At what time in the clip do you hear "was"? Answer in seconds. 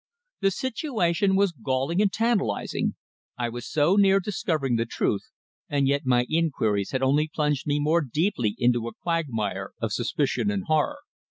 1.35-1.51, 3.49-3.69